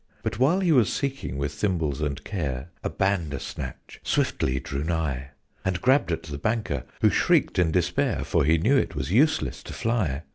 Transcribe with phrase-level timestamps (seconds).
[0.23, 5.29] But while he was seeking with thimbles and care, A Bandersnatch swiftly drew nigh
[5.63, 9.61] And grabbed at the Banker, who shrieked in despair, For he knew it was useless
[9.61, 10.23] to fly.